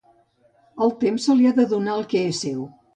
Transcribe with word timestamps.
Al 0.87 0.95
temps 1.05 1.29
se 1.31 1.37
li 1.43 1.47
ha 1.51 1.55
de 1.61 1.69
donar 1.77 1.97
el 2.01 2.11
que 2.17 2.27
és 2.35 2.45
seu. 2.49 2.71